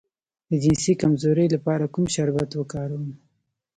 [0.49, 3.05] د جنسي کمزوری لپاره کوم شربت وکاروم؟